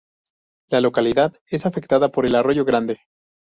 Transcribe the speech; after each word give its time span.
La 0.71 0.81
localidad 0.81 1.35
es 1.51 1.67
afectada 1.67 2.11
por 2.11 2.25
el 2.25 2.33
arroyo 2.35 2.65
Grande. 2.65 3.01